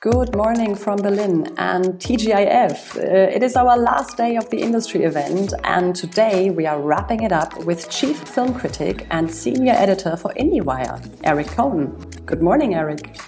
Good 0.00 0.36
morning 0.36 0.76
from 0.76 0.98
Berlin 0.98 1.52
and 1.58 1.94
TGIF. 1.94 2.96
Uh, 2.96 3.00
it 3.34 3.42
is 3.42 3.56
our 3.56 3.76
last 3.76 4.16
day 4.16 4.36
of 4.36 4.48
the 4.48 4.58
industry 4.62 5.02
event, 5.02 5.52
and 5.64 5.92
today 5.92 6.50
we 6.50 6.66
are 6.66 6.80
wrapping 6.80 7.24
it 7.24 7.32
up 7.32 7.64
with 7.64 7.90
chief 7.90 8.16
film 8.16 8.54
critic 8.54 9.08
and 9.10 9.28
senior 9.28 9.72
editor 9.72 10.16
for 10.16 10.32
IndieWire, 10.34 11.18
Eric 11.24 11.48
Kohn. 11.48 11.86
Good 12.26 12.40
morning, 12.40 12.76
Eric. 12.76 13.18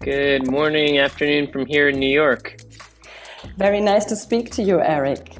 Good 0.00 0.50
morning, 0.50 0.96
afternoon 0.96 1.52
from 1.52 1.66
here 1.66 1.90
in 1.90 2.00
New 2.00 2.08
York. 2.08 2.62
Very 3.58 3.82
nice 3.82 4.06
to 4.06 4.16
speak 4.16 4.50
to 4.52 4.62
you, 4.62 4.80
Eric. 4.80 5.36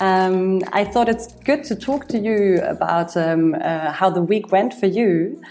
Um, 0.00 0.62
I 0.72 0.84
thought 0.84 1.08
it's 1.08 1.32
good 1.44 1.64
to 1.64 1.74
talk 1.74 2.06
to 2.10 2.20
you 2.20 2.60
about 2.62 3.16
um, 3.16 3.56
uh, 3.60 3.90
how 3.90 4.10
the 4.10 4.22
week 4.22 4.52
went 4.52 4.74
for 4.74 4.86
you. 4.86 5.42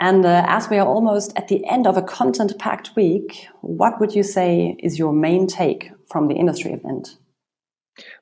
And 0.00 0.24
uh, 0.24 0.44
as 0.48 0.70
we 0.70 0.78
are 0.78 0.86
almost 0.86 1.30
at 1.36 1.48
the 1.48 1.62
end 1.66 1.86
of 1.86 1.98
a 1.98 2.02
content 2.02 2.58
packed 2.58 2.96
week, 2.96 3.46
what 3.60 4.00
would 4.00 4.14
you 4.14 4.22
say 4.22 4.74
is 4.78 4.98
your 4.98 5.12
main 5.12 5.46
take 5.46 5.92
from 6.08 6.26
the 6.26 6.36
industry 6.36 6.72
event? 6.72 7.18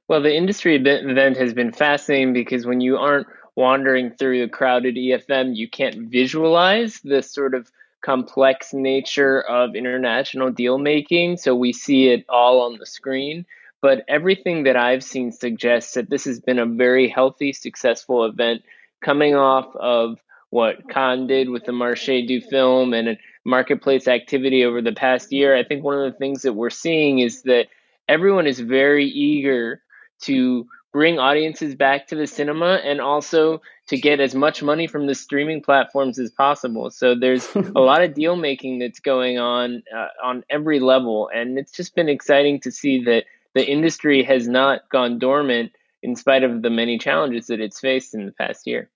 Well, 0.09 0.21
the 0.21 0.35
industry 0.35 0.75
event 0.75 1.37
has 1.37 1.55
been 1.55 1.71
fascinating 1.71 2.33
because 2.33 2.67
when 2.67 2.81
you 2.81 2.97
aren't 2.97 3.29
wandering 3.55 4.11
through 4.11 4.41
the 4.41 4.49
crowded 4.49 4.97
EFM, 4.97 5.55
you 5.55 5.69
can't 5.69 6.11
visualize 6.11 6.99
the 7.05 7.23
sort 7.23 7.55
of 7.55 7.71
complex 8.05 8.75
nature 8.75 9.41
of 9.43 9.77
international 9.77 10.51
deal 10.51 10.79
making. 10.79 11.37
So 11.37 11.55
we 11.55 11.73
see 11.73 12.09
it 12.09 12.25
all 12.29 12.63
on 12.63 12.79
the 12.79 12.87
screen. 12.87 13.47
But 13.81 14.05
everything 14.09 14.65
that 14.65 14.77
I've 14.77 15.05
seen 15.05 15.31
suggests 15.31 15.95
that 15.95 16.11
this 16.11 16.25
has 16.25 16.41
been 16.41 16.59
a 16.59 16.67
very 16.67 17.09
healthy, 17.09 17.53
successful 17.53 18.25
event 18.25 18.63
coming 19.01 19.37
off 19.37 19.77
of 19.77 20.19
what 20.51 20.89
Cannes 20.89 21.27
did 21.27 21.51
with 21.51 21.65
the 21.65 21.73
Marché 21.73 22.27
du 22.27 22.41
Film 22.41 22.95
and 22.95 23.19
marketplace 23.45 24.09
activity 24.09 24.65
over 24.65 24.81
the 24.81 24.93
past 24.93 25.33
year, 25.33 25.57
I 25.57 25.65
think 25.65 25.85
one 25.85 25.99
of 25.99 26.11
the 26.11 26.19
things 26.19 26.43
that 26.43 26.55
we're 26.55 26.71
seeing 26.71 27.19
is 27.19 27.43
that 27.43 27.67
everyone 28.09 28.47
is 28.47 28.61
very 28.61 29.07
eager 29.07 29.83
to 30.23 30.67
bring 30.93 31.19
audiences 31.19 31.75
back 31.75 32.07
to 32.09 32.17
the 32.17 32.27
cinema 32.27 32.81
and 32.83 33.01
also 33.01 33.61
to 33.89 33.99
get 33.99 34.21
as 34.21 34.35
much 34.35 34.63
money 34.63 34.87
from 34.87 35.07
the 35.07 35.15
streaming 35.15 35.63
platforms 35.63 36.19
as 36.19 36.31
possible. 36.31 36.91
So 36.91 37.15
there's 37.15 37.47
a 37.55 37.61
lot 37.81 38.03
of 38.03 38.15
deal 38.15 38.37
making 38.37 38.79
that's 38.79 39.01
going 39.01 39.39
on 39.39 39.83
uh, 39.95 40.09
on 40.23 40.45
every 40.49 40.81
level 40.81 41.31
and 41.35 41.59
it's 41.59 41.73
just 41.73 41.95
been 41.95 42.09
exciting 42.09 42.61
to 42.61 42.71
see 42.71 43.05
that 43.05 43.25
the 43.55 43.67
industry 43.67 44.23
has 44.23 44.49
not 44.49 44.89
gone 44.91 45.19
dormant 45.19 45.73
in 46.03 46.17
spite 46.17 46.45
of 46.45 46.63
the 46.63 46.71
many 46.71 46.97
challenges 46.97 47.49
that 47.49 47.61
it's 47.61 47.81
faced 47.81 48.15
in 48.15 48.27
the 48.27 48.33
past 48.33 48.67
year. 48.67 48.89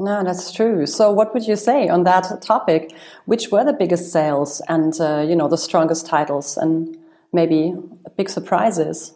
No, 0.00 0.22
that's 0.22 0.52
true. 0.52 0.86
So, 0.86 1.10
what 1.10 1.34
would 1.34 1.46
you 1.46 1.56
say 1.56 1.88
on 1.88 2.04
that 2.04 2.40
topic? 2.40 2.92
Which 3.26 3.50
were 3.50 3.64
the 3.64 3.72
biggest 3.72 4.12
sales 4.12 4.62
and 4.68 4.98
uh, 5.00 5.26
you 5.28 5.34
know 5.34 5.48
the 5.48 5.58
strongest 5.58 6.06
titles, 6.06 6.56
and 6.56 6.96
maybe 7.32 7.74
big 8.16 8.28
surprises? 8.28 9.14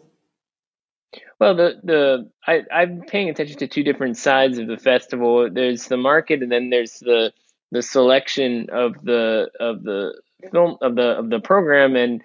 Well, 1.39 1.55
the 1.55 1.79
the 1.83 2.29
I, 2.45 2.63
I'm 2.69 3.01
paying 3.01 3.29
attention 3.29 3.57
to 3.59 3.67
two 3.67 3.83
different 3.83 4.17
sides 4.17 4.57
of 4.57 4.67
the 4.67 4.77
festival. 4.77 5.49
There's 5.49 5.87
the 5.87 5.97
market, 5.97 6.43
and 6.43 6.51
then 6.51 6.69
there's 6.69 6.99
the 6.99 7.31
the 7.71 7.81
selection 7.81 8.69
of 8.69 9.01
the 9.03 9.49
of 9.61 9.83
the 9.83 10.19
film 10.51 10.77
of 10.81 10.95
the 10.95 11.17
of 11.17 11.29
the 11.29 11.39
program. 11.39 11.95
And 11.95 12.21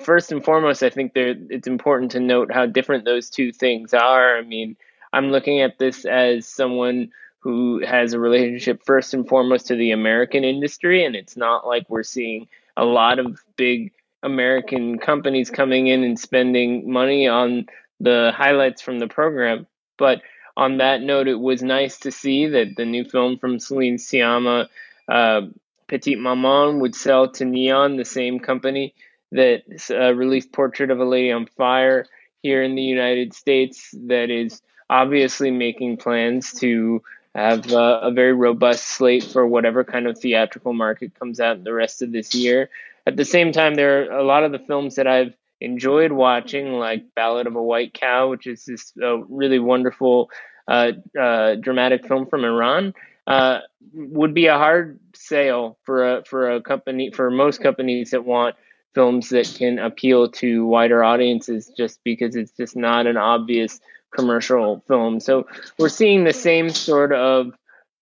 first 0.00 0.32
and 0.32 0.42
foremost, 0.42 0.82
I 0.82 0.88
think 0.88 1.12
there 1.12 1.34
it's 1.50 1.68
important 1.68 2.12
to 2.12 2.20
note 2.20 2.50
how 2.50 2.64
different 2.64 3.04
those 3.04 3.28
two 3.28 3.52
things 3.52 3.92
are. 3.92 4.38
I 4.38 4.42
mean, 4.42 4.78
I'm 5.12 5.30
looking 5.30 5.60
at 5.60 5.78
this 5.78 6.06
as 6.06 6.46
someone 6.48 7.10
who 7.46 7.80
has 7.86 8.12
a 8.12 8.18
relationship 8.18 8.82
first 8.84 9.14
and 9.14 9.28
foremost 9.28 9.68
to 9.68 9.76
the 9.76 9.92
American 9.92 10.42
industry. 10.42 11.04
And 11.04 11.14
it's 11.14 11.36
not 11.36 11.64
like 11.64 11.88
we're 11.88 12.02
seeing 12.02 12.48
a 12.76 12.84
lot 12.84 13.20
of 13.20 13.40
big 13.54 13.92
American 14.24 14.98
companies 14.98 15.48
coming 15.48 15.86
in 15.86 16.02
and 16.02 16.18
spending 16.18 16.90
money 16.90 17.28
on 17.28 17.66
the 18.00 18.32
highlights 18.34 18.82
from 18.82 18.98
the 18.98 19.06
program. 19.06 19.68
But 19.96 20.22
on 20.56 20.78
that 20.78 21.02
note, 21.02 21.28
it 21.28 21.38
was 21.38 21.62
nice 21.62 22.00
to 22.00 22.10
see 22.10 22.48
that 22.48 22.74
the 22.76 22.84
new 22.84 23.04
film 23.04 23.38
from 23.38 23.58
Céline 23.58 24.00
Sciamma, 24.00 24.66
uh, 25.08 25.42
Petite 25.86 26.18
Maman, 26.18 26.80
would 26.80 26.96
sell 26.96 27.30
to 27.30 27.44
Neon, 27.44 27.96
the 27.96 28.04
same 28.04 28.40
company 28.40 28.92
that 29.30 29.62
uh, 29.88 30.12
released 30.16 30.50
Portrait 30.50 30.90
of 30.90 30.98
a 30.98 31.04
Lady 31.04 31.30
on 31.30 31.46
Fire 31.46 32.06
here 32.42 32.64
in 32.64 32.74
the 32.74 32.82
United 32.82 33.34
States, 33.34 33.94
that 34.08 34.30
is 34.30 34.60
obviously 34.90 35.52
making 35.52 35.98
plans 35.98 36.52
to 36.54 37.02
have 37.36 37.70
uh, 37.70 38.00
a 38.02 38.10
very 38.10 38.32
robust 38.32 38.86
slate 38.86 39.22
for 39.22 39.46
whatever 39.46 39.84
kind 39.84 40.06
of 40.06 40.18
theatrical 40.18 40.72
market 40.72 41.18
comes 41.18 41.38
out 41.38 41.62
the 41.62 41.72
rest 41.72 42.00
of 42.00 42.10
this 42.10 42.34
year. 42.34 42.70
At 43.06 43.16
the 43.16 43.26
same 43.26 43.52
time, 43.52 43.74
there 43.74 44.10
are 44.10 44.18
a 44.18 44.24
lot 44.24 44.42
of 44.42 44.52
the 44.52 44.58
films 44.58 44.96
that 44.96 45.06
I've 45.06 45.34
enjoyed 45.60 46.12
watching, 46.12 46.72
like 46.72 47.14
Ballad 47.14 47.46
of 47.46 47.54
a 47.54 47.62
White 47.62 47.92
Cow, 47.92 48.30
which 48.30 48.46
is 48.46 48.64
this 48.64 48.92
uh, 49.02 49.18
really 49.24 49.58
wonderful 49.58 50.30
uh, 50.66 50.92
uh 51.18 51.54
dramatic 51.56 52.06
film 52.06 52.26
from 52.26 52.44
Iran. 52.44 52.94
Uh, 53.26 53.60
would 53.92 54.34
be 54.34 54.46
a 54.46 54.56
hard 54.56 54.98
sale 55.14 55.78
for 55.82 56.18
a 56.18 56.24
for 56.24 56.50
a 56.50 56.62
company 56.62 57.10
for 57.10 57.30
most 57.30 57.60
companies 57.60 58.10
that 58.10 58.24
want 58.24 58.56
films 58.94 59.28
that 59.28 59.54
can 59.58 59.78
appeal 59.78 60.30
to 60.30 60.64
wider 60.64 61.04
audiences 61.04 61.70
just 61.76 62.02
because 62.02 62.34
it's 62.34 62.52
just 62.52 62.76
not 62.76 63.06
an 63.06 63.16
obvious 63.16 63.78
commercial 64.16 64.82
film. 64.88 65.20
So 65.20 65.46
we're 65.78 65.88
seeing 65.88 66.24
the 66.24 66.32
same 66.32 66.70
sort 66.70 67.12
of 67.12 67.52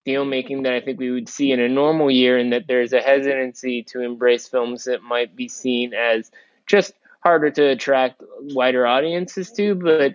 deal 0.05 0.25
making 0.25 0.65
that 0.65 0.75
I 0.75 0.81
think 0.81 0.99
we 0.99 1.11
would 1.11 1.29
see 1.29 1.51
in 1.51 1.61
a 1.61 1.69
normal 1.69 2.11
year, 2.11 2.39
in 2.39 2.51
that 2.51 2.67
there's 2.69 2.93
a 2.93 3.01
hesitancy 3.01 3.83
to 3.85 4.03
embrace 4.03 4.47
films 4.49 4.85
that 4.85 5.03
might 5.03 5.35
be 5.35 5.49
seen 5.49 5.95
as 5.95 6.31
just 6.67 6.93
harder 7.23 7.51
to 7.51 7.71
attract 7.71 8.23
wider 8.41 8.87
audiences 8.87 9.51
to, 9.53 9.75
but 9.75 10.15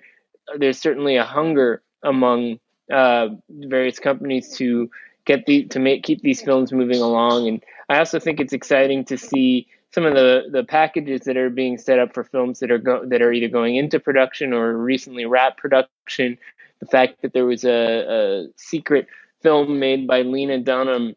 there's 0.57 0.79
certainly 0.79 1.17
a 1.17 1.23
hunger 1.23 1.81
among 2.03 2.59
uh, 2.91 3.29
various 3.49 3.99
companies 3.99 4.57
to 4.57 4.89
get 5.25 5.45
the 5.45 5.65
to 5.65 5.79
make 5.79 6.03
keep 6.03 6.21
these 6.21 6.41
films 6.41 6.71
moving 6.71 7.01
along. 7.01 7.47
And 7.47 7.63
I 7.87 7.99
also 7.99 8.19
think 8.19 8.39
it's 8.39 8.53
exciting 8.53 9.05
to 9.05 9.17
see 9.17 9.67
some 9.91 10.05
of 10.05 10.13
the, 10.13 10.43
the 10.51 10.63
packages 10.63 11.21
that 11.21 11.37
are 11.37 11.49
being 11.49 11.77
set 11.77 11.99
up 11.99 12.13
for 12.13 12.23
films 12.23 12.59
that 12.59 12.71
are 12.71 12.77
go, 12.77 13.05
that 13.05 13.21
are 13.21 13.33
either 13.33 13.47
going 13.47 13.75
into 13.75 13.99
production 13.99 14.53
or 14.53 14.77
recently 14.77 15.25
wrapped 15.25 15.57
production. 15.57 16.37
The 16.79 16.85
fact 16.85 17.21
that 17.21 17.33
there 17.33 17.45
was 17.45 17.63
a, 17.63 17.71
a 17.71 18.47
secret 18.55 19.07
film 19.41 19.79
made 19.79 20.07
by 20.07 20.21
Lena 20.21 20.59
Dunham 20.59 21.15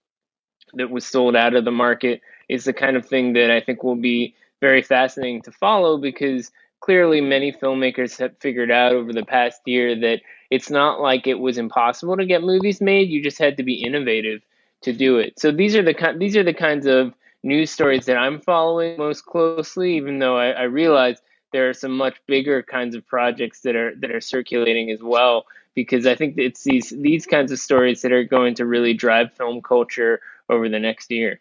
that 0.75 0.91
was 0.91 1.05
sold 1.05 1.37
out 1.37 1.55
of 1.55 1.65
the 1.65 1.71
market 1.71 2.21
is 2.49 2.65
the 2.65 2.73
kind 2.73 2.97
of 2.97 3.07
thing 3.07 3.35
that 3.35 3.51
I 3.51 3.61
think 3.61 3.83
will 3.83 3.97
be 3.97 4.35
very 4.61 4.83
fascinating 4.83 5.43
to 5.43 5.53
follow 5.53 5.99
because 5.99 6.51
clearly 6.81 7.21
many 7.21 7.53
filmmakers 7.53 8.19
have 8.19 8.37
figured 8.39 8.71
out 8.71 8.93
over 8.93 9.13
the 9.13 9.25
past 9.25 9.61
year 9.67 9.99
that 10.01 10.21
it's 10.51 10.71
not 10.71 11.01
like 11.01 11.27
it 11.27 11.39
was 11.39 11.59
impossible 11.59 12.17
to 12.17 12.27
get 12.27 12.43
movies 12.43 12.81
made 12.81 13.09
you 13.09 13.23
just 13.23 13.39
had 13.39 13.57
to 13.57 13.63
be 13.63 13.83
innovative 13.83 14.43
to 14.83 14.93
do 14.93 15.19
it 15.19 15.39
so 15.39 15.53
these 15.53 15.77
are 15.77 15.83
the 15.83 16.15
these 16.19 16.37
are 16.37 16.43
the 16.43 16.53
kinds 16.53 16.87
of 16.87 17.15
news 17.43 17.71
stories 17.71 18.07
that 18.07 18.17
I'm 18.17 18.41
following 18.41 18.97
most 18.99 19.27
closely, 19.27 19.97
even 19.97 20.19
though 20.19 20.37
I, 20.37 20.51
I 20.51 20.63
realize 20.63 21.21
there 21.53 21.69
are 21.69 21.75
some 21.75 21.97
much 21.97 22.17
bigger 22.27 22.63
kinds 22.63 22.95
of 22.95 23.07
projects 23.07 23.61
that 23.61 23.77
are 23.77 23.95
that 23.97 24.11
are 24.11 24.21
circulating 24.21 24.91
as 24.91 25.03
well. 25.03 25.45
Because 25.75 26.07
I 26.07 26.15
think 26.15 26.35
it's 26.37 26.65
these 26.65 26.91
these 26.91 27.27
kinds 27.27 27.51
of 27.51 27.59
stories 27.59 28.03
that 28.03 28.13
are 28.13 28.25
going 28.25 28.55
to 28.57 28.67
really 28.67 28.95
drive 28.95 29.33
film 29.33 29.63
culture 29.63 30.21
over 30.49 30.69
the 30.69 30.79
next 30.79 31.11
year. 31.11 31.41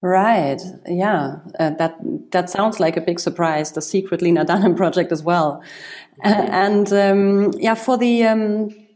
Right. 0.00 0.60
Yeah. 0.86 1.36
Uh, 1.58 1.70
that 1.70 1.98
that 2.30 2.48
sounds 2.48 2.78
like 2.78 2.96
a 2.96 3.00
big 3.00 3.18
surprise. 3.18 3.72
The 3.72 3.82
secret 3.82 4.22
Lena 4.22 4.44
Dunham 4.44 4.74
project 4.82 5.12
as 5.12 5.22
well, 5.22 5.62
uh, 6.24 6.46
and 6.50 6.92
um, 6.92 7.52
yeah, 7.58 7.74
for 7.74 7.98
the. 7.98 8.24
Um, 8.24 8.87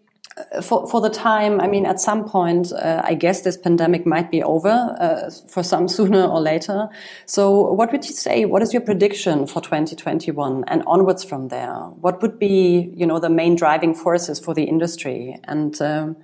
for, 0.63 0.89
for 0.89 1.01
the 1.01 1.11
time, 1.11 1.61
I 1.61 1.67
mean, 1.67 1.85
at 1.85 2.01
some 2.01 2.29
point, 2.29 2.73
uh, 2.73 3.03
I 3.05 3.15
guess 3.15 3.43
this 3.43 3.57
pandemic 3.57 4.07
might 4.07 4.31
be 4.31 4.43
over 4.43 4.97
uh, 4.99 5.31
for 5.49 5.63
some 5.63 5.89
sooner 5.97 6.25
or 6.25 6.41
later. 6.41 6.89
So, 7.27 7.73
what 7.73 7.93
would 7.93 8.05
you 8.07 8.15
say? 8.15 8.45
What 8.45 8.63
is 8.63 8.73
your 8.73 8.83
prediction 8.83 9.47
for 9.47 9.61
2021 9.61 10.65
and 10.69 10.83
onwards 10.87 11.23
from 11.23 11.49
there? 11.49 11.75
What 11.75 12.23
would 12.23 12.39
be, 12.39 12.93
you 12.95 13.07
know, 13.07 13.19
the 13.19 13.31
main 13.31 13.57
driving 13.57 13.95
forces 13.95 14.39
for 14.41 14.55
the 14.55 14.65
industry? 14.65 15.39
And 15.45 15.81
um, 15.83 16.17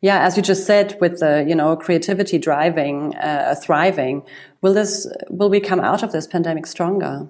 yeah, 0.00 0.20
as 0.20 0.36
you 0.36 0.42
just 0.42 0.66
said, 0.66 0.98
with 1.00 1.20
the 1.20 1.44
you 1.48 1.54
know 1.54 1.76
creativity 1.76 2.38
driving, 2.38 3.14
uh, 3.16 3.54
thriving, 3.62 4.22
will 4.60 4.74
this 4.74 5.06
will 5.30 5.48
we 5.48 5.60
come 5.60 5.80
out 5.80 6.02
of 6.02 6.12
this 6.12 6.26
pandemic 6.26 6.66
stronger? 6.66 7.28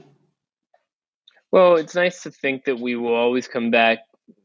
Well, 1.52 1.76
it's 1.76 1.94
nice 1.94 2.24
to 2.24 2.32
think 2.32 2.64
that 2.64 2.80
we 2.80 2.96
will 2.96 3.14
always 3.14 3.46
come 3.46 3.70
back 3.70 4.00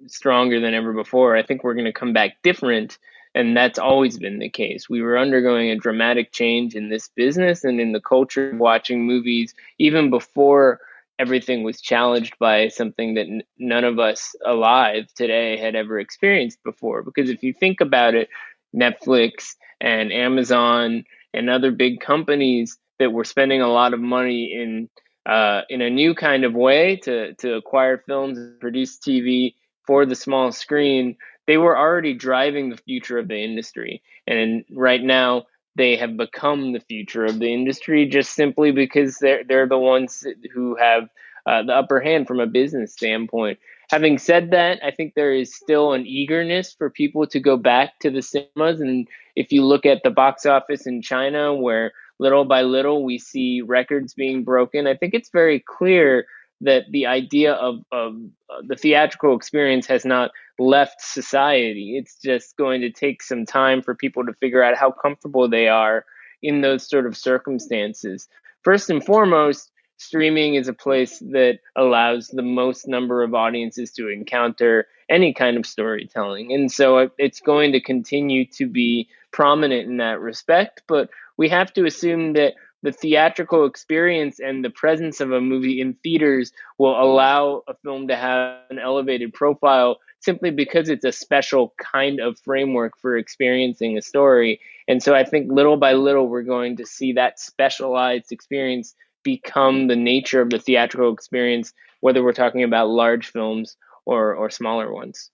stronger 0.07 0.59
than 0.59 0.73
ever 0.73 0.93
before. 0.93 1.35
I 1.35 1.43
think 1.43 1.63
we're 1.63 1.73
going 1.73 1.85
to 1.85 1.93
come 1.93 2.13
back 2.13 2.37
different. 2.43 2.97
And 3.35 3.55
that's 3.55 3.77
always 3.77 4.17
been 4.17 4.39
the 4.39 4.49
case. 4.49 4.89
We 4.89 5.01
were 5.01 5.17
undergoing 5.17 5.69
a 5.69 5.75
dramatic 5.75 6.31
change 6.31 6.75
in 6.75 6.89
this 6.89 7.09
business 7.09 7.63
and 7.63 7.79
in 7.79 7.91
the 7.91 8.01
culture 8.01 8.51
of 8.51 8.57
watching 8.57 9.05
movies 9.05 9.53
even 9.77 10.09
before 10.09 10.79
everything 11.19 11.63
was 11.63 11.81
challenged 11.81 12.39
by 12.39 12.69
something 12.69 13.13
that 13.15 13.27
n- 13.27 13.43
none 13.59 13.83
of 13.83 13.99
us 13.99 14.33
alive 14.45 15.13
today 15.13 15.57
had 15.57 15.75
ever 15.75 15.99
experienced 15.99 16.63
before. 16.63 17.03
Because 17.03 17.29
if 17.29 17.43
you 17.43 17.53
think 17.53 17.81
about 17.81 18.15
it, 18.15 18.29
Netflix 18.75 19.55
and 19.81 20.11
Amazon 20.11 21.03
and 21.33 21.49
other 21.49 21.71
big 21.71 21.99
companies 21.99 22.77
that 22.99 23.11
we're 23.11 23.23
spending 23.23 23.61
a 23.61 23.67
lot 23.67 23.93
of 23.93 23.99
money 23.99 24.53
in 24.53 24.89
uh, 25.25 25.61
in 25.69 25.81
a 25.81 25.89
new 25.89 26.15
kind 26.15 26.43
of 26.43 26.53
way 26.53 26.95
to 26.95 27.33
to 27.35 27.53
acquire 27.55 27.97
films 27.97 28.37
and 28.37 28.59
produce 28.59 28.97
TV 28.97 29.53
for 29.89 30.05
the 30.05 30.13
small 30.13 30.51
screen, 30.51 31.15
they 31.47 31.57
were 31.57 31.75
already 31.75 32.13
driving 32.13 32.69
the 32.69 32.77
future 32.77 33.17
of 33.17 33.27
the 33.27 33.43
industry. 33.43 34.03
And 34.27 34.63
right 34.69 35.01
now, 35.01 35.47
they 35.75 35.95
have 35.95 36.15
become 36.15 36.73
the 36.73 36.79
future 36.79 37.25
of 37.25 37.39
the 37.39 37.51
industry 37.51 38.05
just 38.05 38.33
simply 38.33 38.71
because 38.71 39.17
they're 39.17 39.43
they're 39.43 39.67
the 39.67 39.79
ones 39.79 40.27
who 40.53 40.75
have 40.75 41.09
uh, 41.47 41.63
the 41.63 41.73
upper 41.73 41.99
hand 41.99 42.27
from 42.27 42.39
a 42.39 42.45
business 42.45 42.93
standpoint. 42.93 43.57
Having 43.89 44.19
said 44.19 44.51
that, 44.51 44.77
I 44.83 44.91
think 44.91 45.15
there 45.15 45.33
is 45.33 45.55
still 45.55 45.93
an 45.93 46.05
eagerness 46.05 46.71
for 46.71 46.91
people 46.91 47.25
to 47.25 47.39
go 47.39 47.57
back 47.57 47.97
to 48.01 48.11
the 48.11 48.21
cinemas. 48.21 48.81
And 48.81 49.07
if 49.35 49.51
you 49.51 49.65
look 49.65 49.87
at 49.87 50.03
the 50.03 50.11
box 50.11 50.45
office 50.45 50.85
in 50.85 51.01
China, 51.01 51.55
where 51.55 51.93
little 52.19 52.45
by 52.45 52.61
little 52.61 53.03
we 53.03 53.17
see 53.17 53.61
records 53.61 54.13
being 54.13 54.43
broken, 54.43 54.85
I 54.85 54.95
think 54.95 55.15
it's 55.15 55.31
very 55.31 55.59
clear 55.59 56.27
that 56.61 56.85
the 56.91 57.05
idea 57.05 57.53
of, 57.53 57.79
of 57.91 58.15
uh, 58.49 58.61
the 58.67 58.75
theatrical 58.75 59.35
experience 59.35 59.87
has 59.87 60.05
not 60.05 60.31
left 60.57 61.01
society. 61.01 61.97
It's 61.97 62.17
just 62.21 62.57
going 62.57 62.81
to 62.81 62.91
take 62.91 63.23
some 63.23 63.45
time 63.45 63.81
for 63.81 63.95
people 63.95 64.25
to 64.25 64.33
figure 64.33 64.63
out 64.63 64.75
how 64.77 64.91
comfortable 64.91 65.49
they 65.49 65.67
are 65.67 66.05
in 66.41 66.61
those 66.61 66.87
sort 66.87 67.05
of 67.05 67.17
circumstances. 67.17 68.27
First 68.63 68.89
and 68.89 69.03
foremost, 69.03 69.71
streaming 69.97 70.55
is 70.55 70.67
a 70.67 70.73
place 70.73 71.19
that 71.19 71.59
allows 71.75 72.27
the 72.27 72.41
most 72.41 72.87
number 72.87 73.23
of 73.23 73.33
audiences 73.33 73.91
to 73.91 74.09
encounter 74.09 74.87
any 75.09 75.33
kind 75.33 75.57
of 75.57 75.65
storytelling. 75.65 76.53
And 76.53 76.71
so 76.71 77.09
it's 77.17 77.41
going 77.41 77.71
to 77.73 77.81
continue 77.81 78.45
to 78.53 78.67
be 78.67 79.09
prominent 79.31 79.89
in 79.89 79.97
that 79.97 80.19
respect. 80.19 80.83
But 80.87 81.09
we 81.37 81.49
have 81.49 81.73
to 81.73 81.85
assume 81.85 82.33
that 82.33 82.53
the 82.81 82.91
theatrical 82.91 83.65
experience 83.65 84.39
and 84.39 84.63
the 84.63 84.69
presence 84.69 85.19
of 85.19 85.31
a 85.31 85.41
movie 85.41 85.81
in 85.81 85.93
theaters 85.95 86.51
will 86.77 86.99
allow 86.99 87.63
a 87.67 87.73
film 87.83 88.07
to 88.07 88.15
have 88.15 88.59
an 88.69 88.79
elevated 88.79 89.33
profile 89.33 89.97
simply 90.21 90.51
because 90.51 90.89
it's 90.89 91.05
a 91.05 91.11
special 91.11 91.73
kind 91.77 92.19
of 92.19 92.39
framework 92.39 92.97
for 92.97 93.17
experiencing 93.17 93.97
a 93.97 94.01
story. 94.01 94.59
And 94.87 95.01
so 95.01 95.13
I 95.13 95.23
think 95.23 95.51
little 95.51 95.77
by 95.77 95.93
little, 95.93 96.27
we're 96.27 96.43
going 96.43 96.77
to 96.77 96.85
see 96.85 97.13
that 97.13 97.39
specialized 97.39 98.31
experience 98.31 98.95
become 99.23 99.87
the 99.87 99.95
nature 99.95 100.41
of 100.41 100.49
the 100.49 100.59
theatrical 100.59 101.13
experience, 101.13 101.73
whether 102.01 102.23
we're 102.23 102.33
talking 102.33 102.63
about 102.63 102.89
large 102.89 103.31
films 103.31 103.77
or, 104.05 104.33
or 104.35 104.49
smaller 104.49 104.91
ones. 104.93 105.29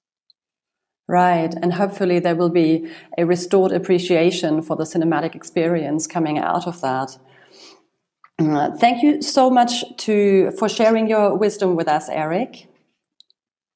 Right. 1.07 1.53
And 1.61 1.73
hopefully 1.73 2.17
there 2.17 2.35
will 2.35 2.49
be 2.49 2.89
a 3.17 3.25
restored 3.25 3.71
appreciation 3.71 4.63
for 4.63 4.75
the 4.75 4.85
cinematic 4.85 5.35
experience 5.35 6.07
coming 6.07 6.39
out 6.39 6.65
of 6.65 6.81
that. 6.81 7.17
Uh, 8.37 8.71
thank 8.77 9.01
you 9.01 9.21
so 9.21 9.49
much 9.49 9.83
to 9.97 10.51
for 10.51 10.67
sharing 10.67 11.07
your 11.07 11.35
wisdom 11.37 11.75
with 11.75 11.87
us, 11.87 12.09
Eric. 12.09 12.67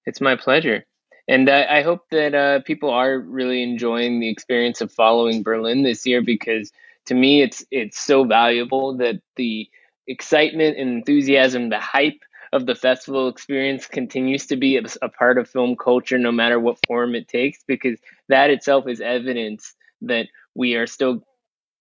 It's 0.06 0.20
my 0.20 0.36
pleasure. 0.36 0.86
And 1.28 1.50
I, 1.50 1.80
I 1.80 1.82
hope 1.84 2.02
that 2.12 2.34
uh, 2.34 2.62
people 2.64 2.90
are 2.90 3.20
really 3.20 3.62
enjoying 3.62 4.20
the 4.20 4.30
experience 4.30 4.82
of 4.82 4.92
following 4.92 5.44
Berlin 5.44 5.84
this 5.84 6.06
year 6.06 6.22
because 6.22 6.72
to 7.06 7.14
me 7.14 7.42
it's 7.42 7.64
it's 7.72 8.00
so 8.00 8.24
valuable 8.24 8.98
that 8.98 9.22
the 9.36 9.70
excitement 10.08 10.78
and 10.78 10.90
enthusiasm, 10.90 11.70
the 11.70 11.80
hype 11.80 12.20
of 12.52 12.66
the 12.66 12.76
festival 12.76 13.28
experience 13.30 13.86
continues 13.86 14.48
to 14.48 14.56
be 14.56 14.78
a, 14.78 14.82
a, 15.04 15.10
part 15.10 15.38
of 15.38 15.48
film 15.48 15.76
culture, 15.76 16.18
no 16.18 16.32
matter 16.32 16.60
what 16.60 16.80
form 16.88 17.14
it 17.14 17.28
takes, 17.28 17.60
because 17.68 18.00
that 18.28 18.50
itself 18.50 18.88
is 18.88 19.00
evidence 19.00 19.76
that 20.02 20.28
we 20.56 20.74
are 20.74 20.88
still 20.88 21.24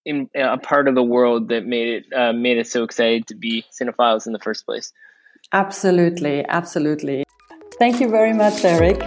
in 0.08 0.30
a 0.34 0.56
part 0.56 0.88
of 0.88 0.94
the 0.94 1.02
world 1.02 1.50
that 1.50 1.66
made 1.66 1.88
it 1.88 2.12
uh, 2.16 2.32
made 2.32 2.58
us 2.58 2.70
so 2.70 2.82
excited 2.82 3.26
to 3.26 3.34
be 3.34 3.64
cinephiles 3.70 4.26
in 4.26 4.32
the 4.32 4.38
first 4.38 4.64
place. 4.64 4.92
Absolutely, 5.52 6.44
absolutely. 6.48 7.24
Thank 7.78 8.00
you 8.00 8.08
very 8.08 8.32
much, 8.32 8.64
Eric. 8.64 8.98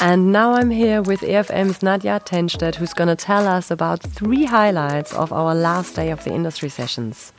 And 0.00 0.32
now 0.32 0.52
I'm 0.52 0.70
here 0.70 1.02
with 1.02 1.20
EFM's 1.20 1.80
Nadja 1.80 2.24
Tenstedt, 2.24 2.76
who's 2.76 2.94
going 2.94 3.08
to 3.08 3.16
tell 3.16 3.46
us 3.48 3.70
about 3.70 4.00
three 4.00 4.44
highlights 4.44 5.12
of 5.12 5.32
our 5.32 5.54
last 5.54 5.96
day 5.96 6.10
of 6.10 6.22
the 6.24 6.32
industry 6.32 6.68
sessions. 6.68 7.32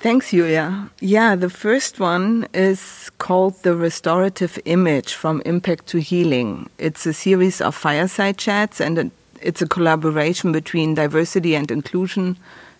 Thanks, 0.00 0.30
Julia. 0.30 0.90
Yeah, 1.00 1.34
the 1.34 1.50
first 1.50 1.98
one 1.98 2.46
is 2.54 3.10
called 3.18 3.62
The 3.64 3.74
Restorative 3.74 4.58
Image 4.64 5.14
from 5.14 5.42
Impact 5.44 5.86
to 5.88 5.98
Healing. 5.98 6.70
It's 6.78 7.04
a 7.04 7.12
series 7.12 7.60
of 7.60 7.74
fireside 7.74 8.38
chats 8.38 8.80
and 8.80 9.10
it's 9.42 9.60
a 9.60 9.66
collaboration 9.66 10.52
between 10.52 10.94
diversity 10.94 11.56
and 11.56 11.68
inclusion 11.70 12.36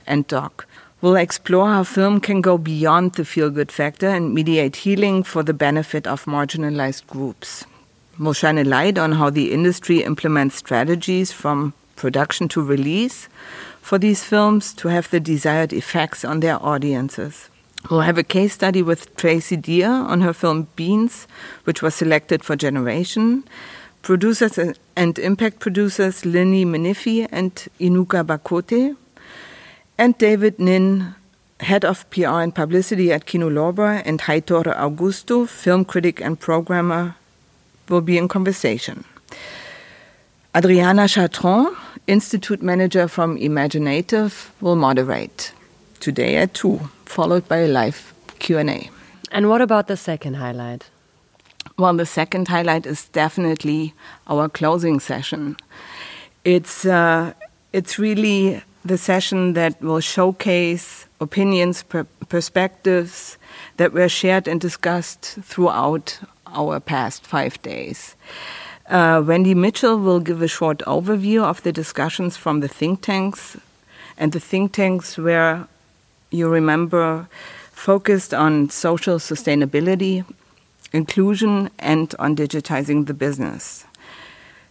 and 0.07 0.29
DOC. 0.29 0.67
We'll 1.01 1.17
explore 1.17 1.69
how 1.69 1.85
film 1.85 2.21
can 2.21 2.41
go 2.41 2.57
beyond 2.57 3.15
the 3.15 3.25
feel 3.25 3.51
good 3.51 3.73
factor 3.73 4.09
and 4.09 4.33
mediate 4.33 4.77
healing 4.77 5.25
for 5.25 5.43
the 5.43 5.55
benefit 5.55 6.07
of 6.07 6.25
marginalized 6.25 7.07
groups 7.09 7.65
We'll 8.19 8.33
shine 8.33 8.59
a 8.59 8.65
light 8.65 8.99
on 8.99 9.13
how 9.13 9.31
the 9.31 9.53
industry 9.53 10.03
implements 10.03 10.57
strategies 10.57 11.31
from 11.31 11.73
production 11.99 12.49
to 12.49 12.63
release 12.63 13.29
for 13.83 13.99
these 13.99 14.25
films 14.25 14.73
to 14.75 14.89
have 14.89 15.11
the 15.11 15.21
desired 15.21 15.73
effects 15.73 16.25
on 16.25 16.41
their 16.41 16.63
audiences. 16.65 17.51
We'll 17.91 18.01
have 18.01 18.19
a 18.19 18.25
case 18.25 18.55
study 18.55 18.83
with 18.83 19.15
Tracey 19.17 19.57
Deer 19.57 19.91
on 19.91 20.21
her 20.21 20.33
film 20.33 20.69
Beans, 20.77 21.27
which 21.65 21.83
was 21.83 21.95
selected 21.95 22.43
for 22.43 22.57
Generation. 22.57 23.45
Producers 24.03 24.59
and 24.97 25.19
impact 25.19 25.61
producers 25.61 26.23
Lini 26.23 26.65
Menifi 26.65 27.29
and 27.31 27.55
Inuka 27.81 28.25
Bakote. 28.25 28.97
And 29.97 30.19
David 30.19 30.59
Nin, 30.59 31.15
head 31.61 31.85
of 31.85 32.09
PR 32.11 32.41
and 32.41 32.55
publicity 32.55 33.13
at 33.13 33.27
Kino 33.27 33.49
Lorber, 33.49 34.03
and 34.05 34.21
Heitor 34.21 34.65
Augusto, 34.77 35.49
film 35.49 35.85
critic 35.85 36.21
and 36.21 36.39
programmer 36.39 37.17
will 37.89 38.01
be 38.01 38.19
in 38.19 38.29
conversation. 38.29 39.05
Adriana 40.59 41.03
Chartrand, 41.03 41.73
Institute 42.09 42.61
Manager 42.61 43.07
from 43.07 43.39
imagineNATIVE, 43.39 44.51
will 44.61 44.75
moderate 44.75 45.53
today 46.01 46.35
at 46.35 46.53
2, 46.55 46.81
followed 47.05 47.47
by 47.47 47.59
a 47.59 47.69
live 47.69 48.13
Q&A. 48.41 48.91
And 49.31 49.49
what 49.49 49.61
about 49.61 49.87
the 49.87 49.97
second 49.97 50.35
highlight? 50.35 50.91
Well, 51.77 51.95
the 51.95 52.05
second 52.05 52.49
highlight 52.49 52.87
is 52.87 53.09
definitely 53.11 53.95
our 54.27 54.49
closing 54.49 54.99
session. 54.99 55.57
It's, 56.45 56.85
uh, 56.85 57.35
it's 57.73 57.97
really 57.97 58.61
the 58.85 58.99
session 58.99 59.53
that 59.53 59.81
will 59.81 60.01
showcase 60.01 61.07
opinions, 61.21 61.85
per 61.85 62.05
perspectives 62.29 63.39
that 63.77 63.93
were 63.93 64.09
shared 64.09 64.49
and 64.49 64.61
discussed 64.61 65.39
throughout 65.41 66.19
our 66.49 66.81
past 66.81 67.25
five 67.25 67.63
days. 67.63 68.17
Uh, 68.89 69.23
Wendy 69.23 69.55
Mitchell 69.55 69.99
will 69.99 70.19
give 70.19 70.41
a 70.41 70.49
short 70.49 70.79
overview 70.87 71.43
of 71.43 71.63
the 71.63 71.73
discussions 71.73 72.39
from 72.39 72.61
the 72.61 72.69
think 72.69 73.03
tanks, 73.03 73.59
and 74.17 74.33
the 74.33 74.41
think 74.41 74.73
tanks 74.73 75.19
where 75.19 75.69
you 76.31 76.49
remember 76.49 77.29
focused 77.71 78.33
on 78.33 78.71
social 78.71 79.19
sustainability, 79.19 80.25
inclusion, 80.95 81.69
and 81.79 82.15
on 82.19 82.35
digitizing 82.35 83.07
the 83.07 83.13
business. 83.13 83.85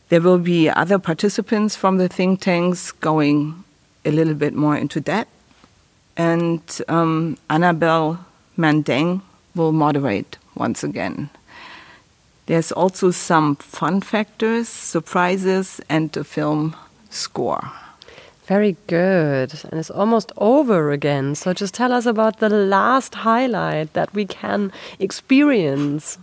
There 0.09 0.21
will 0.21 0.39
be 0.39 0.67
other 0.67 0.97
participants 0.97 1.75
from 1.75 1.97
the 1.97 2.09
think 2.09 2.41
tanks 2.41 2.91
going 2.91 3.63
a 4.03 4.09
little 4.09 4.33
bit 4.33 4.55
more 4.55 4.75
into 4.75 4.99
that, 5.01 5.27
and 6.15 6.61
um, 6.87 7.37
Annabelle 7.51 8.25
Mandeng 8.57 9.21
will 9.53 9.73
moderate 9.73 10.39
once 10.55 10.83
again. 10.83 11.29
There's 12.47 12.71
also 12.71 13.11
some 13.11 13.57
fun 13.57 14.01
factors, 14.01 14.69
surprises, 14.69 15.81
and 15.89 16.15
a 16.15 16.23
film 16.23 16.75
score. 17.09 17.71
Very 18.45 18.77
good. 18.87 19.53
And 19.69 19.79
it's 19.79 19.89
almost 19.89 20.31
over 20.37 20.91
again. 20.93 21.35
So 21.35 21.53
just 21.53 21.73
tell 21.73 21.91
us 21.91 22.05
about 22.05 22.39
the 22.39 22.47
last 22.47 23.15
highlight 23.15 23.91
that 23.93 24.13
we 24.13 24.25
can 24.25 24.71
experience. 24.99 26.17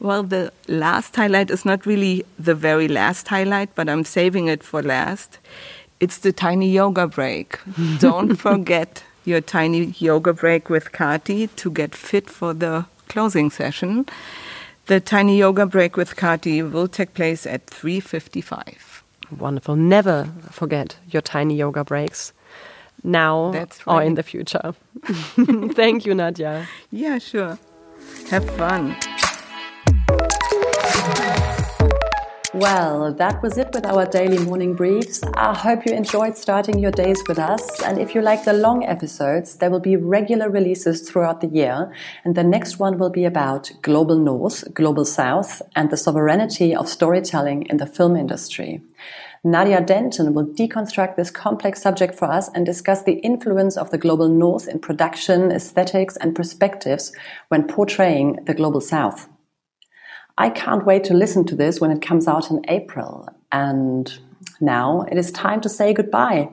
Well, 0.00 0.24
the 0.24 0.52
last 0.66 1.14
highlight 1.14 1.50
is 1.50 1.64
not 1.64 1.86
really 1.86 2.24
the 2.36 2.56
very 2.56 2.88
last 2.88 3.28
highlight, 3.28 3.72
but 3.76 3.88
I'm 3.88 4.04
saving 4.04 4.48
it 4.48 4.64
for 4.64 4.82
last. 4.82 5.38
It's 6.00 6.18
the 6.18 6.32
tiny 6.32 6.72
yoga 6.72 7.06
break. 7.06 7.60
Don't 8.00 8.34
forget 8.34 9.04
your 9.24 9.40
tiny 9.40 9.94
yoga 9.98 10.32
break 10.32 10.68
with 10.68 10.90
Kati 10.90 11.54
to 11.54 11.70
get 11.70 11.94
fit 11.94 12.28
for 12.28 12.52
the 12.52 12.86
closing 13.06 13.50
session. 13.50 14.06
The 14.90 14.98
tiny 14.98 15.38
yoga 15.38 15.66
break 15.66 15.96
with 15.96 16.16
Kati 16.16 16.68
will 16.68 16.88
take 16.88 17.14
place 17.14 17.46
at 17.46 17.64
3:55. 17.66 19.04
Wonderful. 19.38 19.76
Never 19.76 20.28
forget 20.50 20.96
your 21.08 21.22
tiny 21.22 21.54
yoga 21.54 21.84
breaks 21.84 22.32
now 23.04 23.52
right. 23.52 23.78
or 23.86 24.02
in 24.02 24.16
the 24.16 24.24
future. 24.24 24.74
Thank 25.76 26.06
you, 26.06 26.14
Nadja. 26.14 26.66
Yeah, 26.90 27.18
sure. 27.18 27.56
Have 28.30 28.50
fun. 28.56 28.96
Well, 32.52 33.14
that 33.14 33.40
was 33.44 33.58
it 33.58 33.72
with 33.72 33.86
our 33.86 34.06
daily 34.06 34.38
morning 34.38 34.74
briefs. 34.74 35.22
I 35.34 35.56
hope 35.56 35.86
you 35.86 35.94
enjoyed 35.94 36.36
starting 36.36 36.80
your 36.80 36.90
days 36.90 37.22
with 37.28 37.38
us. 37.38 37.80
And 37.82 37.96
if 37.96 38.12
you 38.12 38.22
like 38.22 38.44
the 38.44 38.52
long 38.52 38.84
episodes, 38.84 39.54
there 39.54 39.70
will 39.70 39.78
be 39.78 39.94
regular 39.94 40.50
releases 40.50 41.08
throughout 41.08 41.42
the 41.42 41.46
year. 41.46 41.94
And 42.24 42.34
the 42.34 42.42
next 42.42 42.80
one 42.80 42.98
will 42.98 43.08
be 43.08 43.24
about 43.24 43.70
global 43.82 44.18
north, 44.18 44.74
global 44.74 45.04
south, 45.04 45.62
and 45.76 45.90
the 45.90 45.96
sovereignty 45.96 46.74
of 46.74 46.88
storytelling 46.88 47.66
in 47.66 47.76
the 47.76 47.86
film 47.86 48.16
industry. 48.16 48.82
Nadia 49.44 49.80
Denton 49.80 50.34
will 50.34 50.46
deconstruct 50.46 51.14
this 51.14 51.30
complex 51.30 51.80
subject 51.80 52.16
for 52.16 52.24
us 52.24 52.50
and 52.52 52.66
discuss 52.66 53.04
the 53.04 53.20
influence 53.20 53.76
of 53.76 53.90
the 53.90 53.98
global 53.98 54.28
north 54.28 54.66
in 54.66 54.80
production, 54.80 55.52
aesthetics, 55.52 56.16
and 56.16 56.34
perspectives 56.34 57.12
when 57.46 57.68
portraying 57.68 58.40
the 58.46 58.54
global 58.54 58.80
south. 58.80 59.28
I 60.40 60.48
can't 60.48 60.86
wait 60.86 61.04
to 61.04 61.12
listen 61.12 61.44
to 61.48 61.54
this 61.54 61.82
when 61.82 61.90
it 61.90 62.00
comes 62.00 62.26
out 62.26 62.50
in 62.50 62.64
April. 62.68 63.28
And 63.52 64.10
now 64.58 65.02
it 65.12 65.18
is 65.18 65.30
time 65.32 65.60
to 65.60 65.68
say 65.68 65.92
goodbye. 65.92 66.48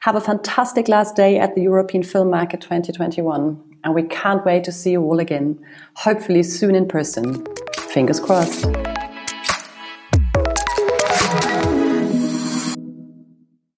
Have 0.00 0.16
a 0.16 0.20
fantastic 0.20 0.88
last 0.88 1.14
day 1.14 1.38
at 1.38 1.54
the 1.54 1.62
European 1.62 2.02
Film 2.02 2.30
Market 2.30 2.60
2021. 2.60 3.62
And 3.84 3.94
we 3.94 4.02
can't 4.02 4.44
wait 4.44 4.64
to 4.64 4.72
see 4.72 4.90
you 4.90 5.04
all 5.04 5.20
again, 5.20 5.56
hopefully 5.94 6.42
soon 6.42 6.74
in 6.74 6.88
person. 6.88 7.46
Fingers 7.76 8.18
crossed. 8.18 8.66